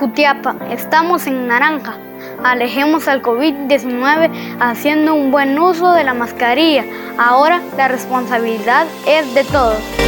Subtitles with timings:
[0.00, 1.98] Jutiapa, estamos en naranja.
[2.42, 6.86] Alejemos al COVID-19 haciendo un buen uso de la mascarilla.
[7.18, 9.99] Ahora la responsabilidad es de todos.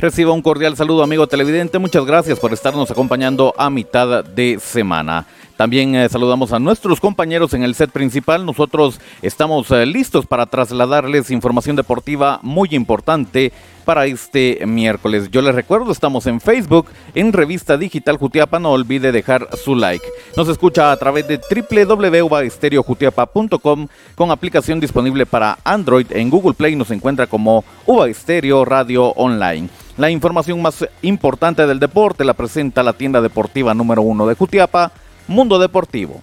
[0.00, 1.78] Reciba un cordial saludo, amigo televidente.
[1.78, 5.26] Muchas gracias por estarnos acompañando a mitad de semana.
[5.58, 8.46] También eh, saludamos a nuestros compañeros en el set principal.
[8.46, 13.52] Nosotros estamos eh, listos para trasladarles información deportiva muy importante
[13.84, 15.30] para este miércoles.
[15.30, 18.58] Yo les recuerdo, estamos en Facebook, en Revista Digital Jutiapa.
[18.58, 20.06] No olvide dejar su like.
[20.34, 26.06] Nos escucha a través de www.uvaestereojutiapa.com con aplicación disponible para Android.
[26.08, 29.68] En Google Play nos encuentra como Uva Estéreo Radio Online.
[30.00, 34.92] La información más importante del deporte la presenta la tienda deportiva número uno de Jutiapa,
[35.28, 36.22] Mundo Deportivo.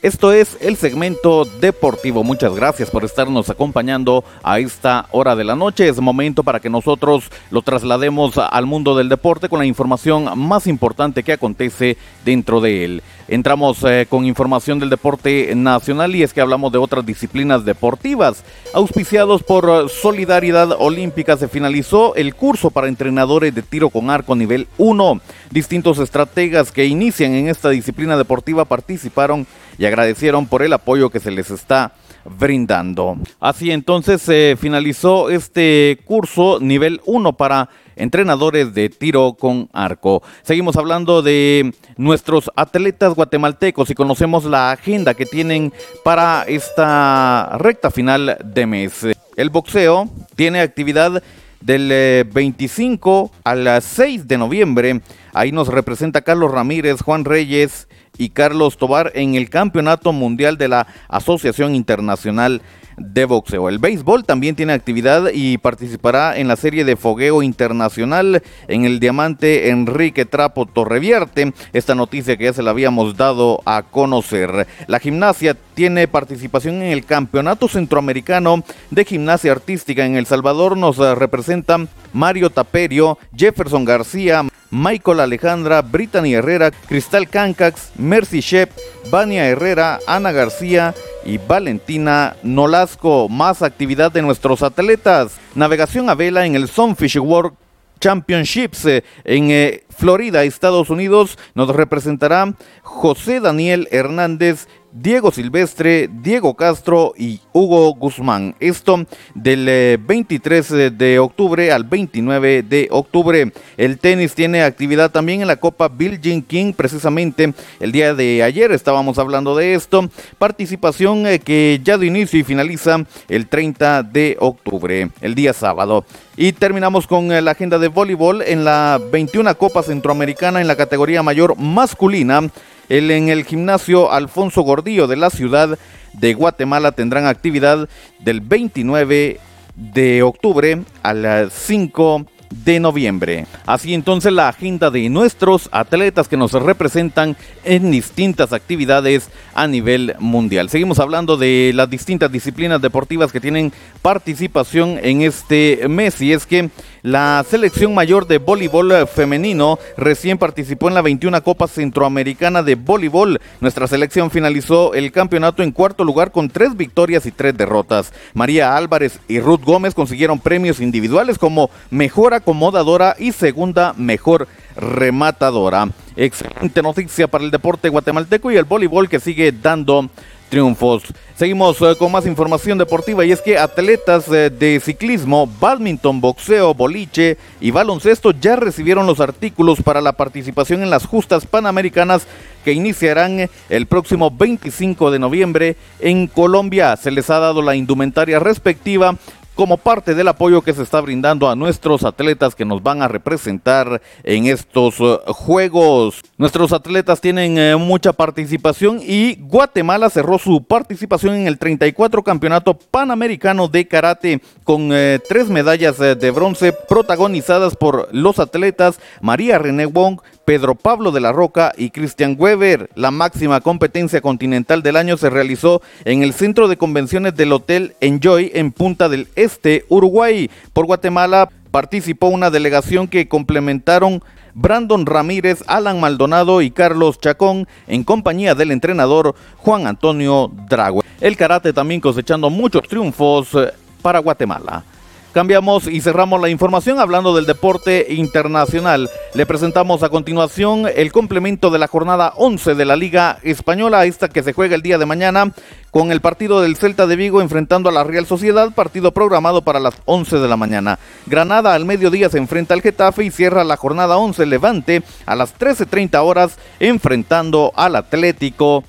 [0.00, 2.22] Esto es el segmento deportivo.
[2.22, 5.88] Muchas gracias por estarnos acompañando a esta hora de la noche.
[5.88, 10.68] Es momento para que nosotros lo traslademos al mundo del deporte con la información más
[10.68, 13.02] importante que acontece dentro de él.
[13.26, 18.44] Entramos eh, con información del deporte nacional y es que hablamos de otras disciplinas deportivas.
[18.74, 24.68] Auspiciados por Solidaridad Olímpica se finalizó el curso para entrenadores de tiro con arco nivel
[24.78, 25.20] 1.
[25.50, 29.46] Distintos estrategas que inician en esta disciplina deportiva participaron
[29.78, 31.92] y agradecieron por el apoyo que se les está
[32.24, 33.16] brindando.
[33.40, 40.22] Así entonces se finalizó este curso nivel 1 para entrenadores de tiro con arco.
[40.42, 45.72] Seguimos hablando de nuestros atletas guatemaltecos y conocemos la agenda que tienen
[46.04, 49.06] para esta recta final de mes.
[49.36, 51.22] El boxeo tiene actividad
[51.60, 55.00] del 25 eh, al 6 de noviembre.
[55.32, 57.88] Ahí nos representa Carlos Ramírez, Juan Reyes
[58.18, 62.60] y Carlos Tobar en el Campeonato Mundial de la Asociación Internacional
[62.98, 63.68] de Boxeo.
[63.68, 69.00] El béisbol también tiene actividad y participará en la serie de fogueo internacional en el
[69.00, 71.52] Diamante Enrique Trapo Torrevierte.
[71.72, 74.66] Esta noticia que ya se la habíamos dado a conocer.
[74.88, 80.76] La gimnasia tiene participación en el Campeonato Centroamericano de Gimnasia Artística en El Salvador.
[80.76, 88.70] Nos representan Mario Taperio, Jefferson García, Michael Alejandra, Brittany Herrera, Cristal Cancax, Mercy Shep,
[89.10, 93.28] Vania Herrera, Ana García y Valentina Nolasco.
[93.28, 95.32] Más actividad de nuestros atletas.
[95.54, 97.54] Navegación a vela en el Sunfish World
[98.00, 101.38] Championships eh, en eh, Florida, Estados Unidos.
[101.54, 104.68] Nos representará José Daniel Hernández
[105.00, 108.56] Diego Silvestre, Diego Castro y Hugo Guzmán.
[108.58, 113.52] Esto del 23 eh, de octubre al 29 de octubre.
[113.76, 116.72] El tenis tiene actividad también en la Copa Bill Jean King.
[116.72, 120.10] Precisamente el día de ayer estábamos hablando de esto.
[120.36, 126.04] Participación eh, que ya de inicio y finaliza el 30 de octubre, el día sábado.
[126.36, 130.74] Y terminamos con eh, la agenda de voleibol en la 21 Copa Centroamericana en la
[130.74, 132.50] categoría mayor masculina
[132.88, 135.78] en el gimnasio Alfonso Gordillo de la ciudad
[136.14, 137.88] de Guatemala tendrán actividad
[138.18, 139.38] del 29
[139.76, 143.46] de octubre a las 5 de noviembre.
[143.66, 150.14] Así entonces la agenda de nuestros atletas que nos representan en distintas actividades a nivel
[150.18, 150.70] mundial.
[150.70, 156.46] Seguimos hablando de las distintas disciplinas deportivas que tienen participación en este mes y es
[156.46, 156.70] que
[157.02, 163.40] la selección mayor de voleibol femenino recién participó en la 21 Copa Centroamericana de Voleibol.
[163.60, 168.12] Nuestra selección finalizó el campeonato en cuarto lugar con tres victorias y tres derrotas.
[168.34, 175.88] María Álvarez y Ruth Gómez consiguieron premios individuales como mejor acomodadora y segunda mejor rematadora.
[176.16, 180.10] Excelente noticia para el deporte guatemalteco y el voleibol que sigue dando
[180.48, 181.02] triunfos.
[181.36, 186.74] Seguimos eh, con más información deportiva y es que atletas eh, de ciclismo, badminton, boxeo,
[186.74, 192.26] boliche y baloncesto ya recibieron los artículos para la participación en las justas panamericanas
[192.64, 196.96] que iniciarán el próximo 25 de noviembre en Colombia.
[196.96, 199.16] Se les ha dado la indumentaria respectiva
[199.58, 203.08] como parte del apoyo que se está brindando a nuestros atletas que nos van a
[203.08, 206.22] representar en estos uh, Juegos.
[206.36, 212.74] Nuestros atletas tienen eh, mucha participación y Guatemala cerró su participación en el 34 Campeonato
[212.74, 219.58] Panamericano de Karate con eh, tres medallas eh, de bronce protagonizadas por los atletas María
[219.58, 222.88] René Wong, Pedro Pablo de la Roca y Cristian Weber.
[222.94, 227.96] La máxima competencia continental del año se realizó en el centro de convenciones del Hotel
[228.00, 230.50] Enjoy en Punta del Este, Uruguay.
[230.72, 234.22] Por Guatemala participó una delegación que complementaron
[234.54, 241.04] Brandon Ramírez, Alan Maldonado y Carlos Chacón en compañía del entrenador Juan Antonio Dragüe.
[241.20, 244.82] El karate también cosechando muchos triunfos eh, para Guatemala.
[245.32, 249.10] Cambiamos y cerramos la información hablando del deporte internacional.
[249.34, 254.28] Le presentamos a continuación el complemento de la jornada 11 de la Liga Española, esta
[254.28, 255.52] que se juega el día de mañana
[255.90, 259.80] con el partido del Celta de Vigo enfrentando a la Real Sociedad, partido programado para
[259.80, 260.98] las 11 de la mañana.
[261.26, 265.58] Granada al mediodía se enfrenta al Getafe y cierra la jornada 11 Levante a las
[265.58, 268.82] 13.30 horas enfrentando al Atlético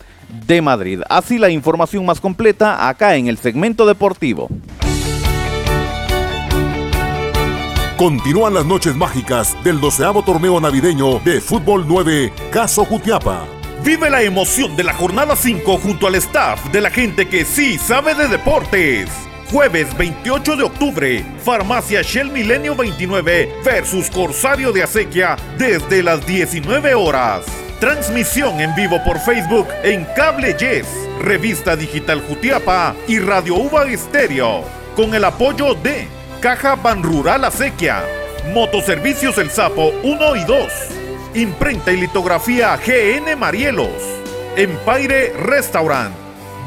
[0.47, 1.01] de Madrid.
[1.09, 4.47] Así la información más completa acá en el segmento deportivo.
[7.99, 13.45] Continúan las noches mágicas del doceavo torneo navideño de Fútbol 9 Caso Jutiapa.
[13.83, 17.77] Vive la emoción de la jornada 5 junto al staff de la gente que sí
[17.77, 19.09] sabe de deportes.
[19.51, 26.95] Jueves 28 de octubre, Farmacia Shell Milenio 29 versus Corsario de Acequia desde las 19
[26.95, 27.43] horas.
[27.81, 30.87] Transmisión en vivo por Facebook en Cable Yes,
[31.21, 34.63] Revista Digital Jutiapa y Radio Uva Estéreo,
[34.95, 36.07] con el apoyo de
[36.41, 38.01] Caja Ban Rural Acequia,
[38.53, 40.57] Motoservicios El Sapo 1 y 2,
[41.35, 44.01] Imprenta y litografía GN Marielos,
[44.55, 46.15] Empire Restaurant,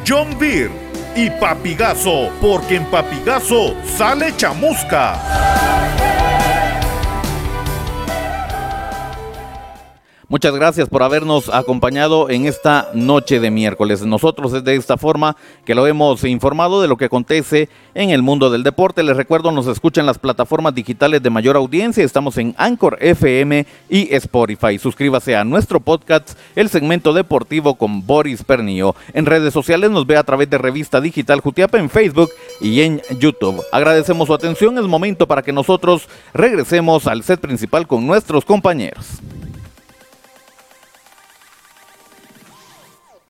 [0.06, 0.70] John Beer
[1.16, 5.19] y Papigazo, porque en Papigazo sale chamusca.
[10.32, 14.00] Muchas gracias por habernos acompañado en esta noche de miércoles.
[14.00, 15.37] Nosotros es de esta forma
[15.67, 19.02] que lo hemos informado de lo que acontece en el mundo del deporte.
[19.02, 22.02] Les recuerdo, nos escuchan las plataformas digitales de mayor audiencia.
[22.02, 24.79] Estamos en Anchor FM y Spotify.
[24.79, 28.94] Suscríbase a nuestro podcast, el segmento deportivo con Boris Pernillo.
[29.12, 33.02] En redes sociales nos ve a través de Revista Digital Jutiapa en Facebook y en
[33.19, 33.62] YouTube.
[33.70, 34.79] Agradecemos su atención.
[34.79, 39.20] Es momento para que nosotros regresemos al set principal con nuestros compañeros.